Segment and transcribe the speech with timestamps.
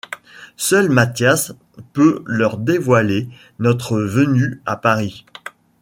[0.57, 1.53] Seul Mathias
[1.93, 5.27] peut leur dévoiler notre venue à Paris.